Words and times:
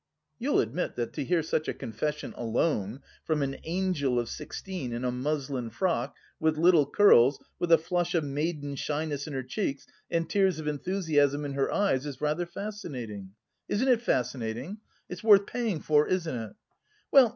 You'll 0.39 0.61
admit 0.61 0.95
that 0.95 1.13
to 1.13 1.23
hear 1.23 1.43
such 1.43 1.67
a 1.67 1.75
confession, 1.75 2.33
alone, 2.35 3.01
from 3.23 3.43
an 3.43 3.57
angel 3.65 4.17
of 4.17 4.29
sixteen 4.29 4.93
in 4.93 5.05
a 5.05 5.11
muslin 5.11 5.69
frock, 5.69 6.15
with 6.39 6.57
little 6.57 6.87
curls, 6.89 7.37
with 7.59 7.71
a 7.71 7.77
flush 7.77 8.15
of 8.15 8.23
maiden 8.23 8.75
shyness 8.75 9.27
in 9.27 9.33
her 9.33 9.43
cheeks 9.43 9.85
and 10.09 10.27
tears 10.27 10.57
of 10.57 10.67
enthusiasm 10.67 11.45
in 11.45 11.53
her 11.53 11.71
eyes 11.71 12.07
is 12.07 12.19
rather 12.19 12.47
fascinating! 12.47 13.33
Isn't 13.69 13.89
it 13.89 14.01
fascinating? 14.01 14.79
It's 15.07 15.23
worth 15.23 15.45
paying 15.45 15.81
for, 15.81 16.07
isn't 16.07 16.35
it? 16.35 16.53
Well... 17.11 17.29